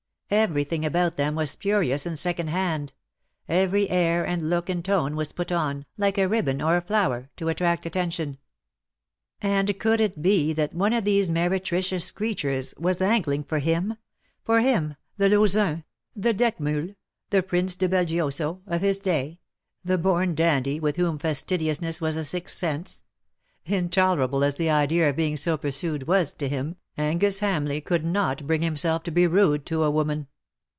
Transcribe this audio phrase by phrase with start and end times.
[0.33, 2.93] Everything about them was spurious and second hand
[3.49, 7.29] every air and look and tone was put on, like a ribbon or a flower,
[7.35, 8.37] to attract attention.
[9.41, 13.97] And could it be that one of these meretricious creatures was angling for him—
[14.45, 15.83] for him, the Lauzun,
[16.15, 16.95] the d^Eckmiihl,
[17.29, 19.41] the Prince de Belgioso, of his day—
[19.83, 23.03] the born dandy, with whom fastidiousness was a sixth sense?
[23.63, 26.67] In tolerable as the idea of being so pursued was to 232 "but it sufficeth,
[26.67, 30.27] him, Angus Hamleigh could not bring himself to be rude to a woman.